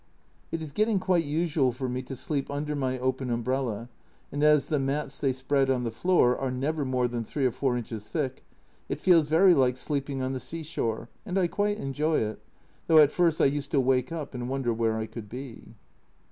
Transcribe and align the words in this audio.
It 0.51 0.63
is 0.63 0.71
getting 0.71 0.97
quite 0.97 1.25
usual 1.25 1.71
for 1.71 1.87
me 1.87 2.01
to 2.01 2.15
sleep 2.15 2.49
under 2.49 2.75
my 2.75 2.97
open 2.97 3.29
umbrella, 3.29 3.87
and 4.31 4.43
as 4.43 4.67
the 4.67 4.79
mats 4.79 5.19
they 5.21 5.31
spread 5.31 5.69
on 5.69 5.83
the 5.83 5.91
floor 5.91 6.35
are 6.35 6.49
never 6.49 6.83
more 6.83 7.07
than 7.07 7.23
3 7.23 7.45
or 7.45 7.51
4 7.51 7.77
inches 7.77 8.09
thick, 8.09 8.43
it 8.89 8.99
feels 8.99 9.27
very 9.27 9.53
like 9.53 9.77
sleeping 9.77 10.23
on 10.23 10.33
the 10.33 10.39
sea 10.39 10.63
shore, 10.63 11.07
and 11.23 11.37
I 11.37 11.45
quite 11.45 11.77
enjoy 11.77 12.17
it, 12.17 12.41
though 12.87 12.97
at 12.97 13.11
first 13.11 13.39
I 13.39 13.45
used 13.45 13.69
to 13.69 13.79
wake 13.79 14.11
up 14.11 14.33
and 14.33 14.49
wonder 14.49 14.73
where 14.73 14.97
I 14.97 15.05
could 15.05 15.29
be. 15.29 15.75